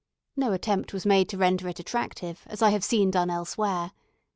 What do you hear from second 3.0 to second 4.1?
done elsewhere.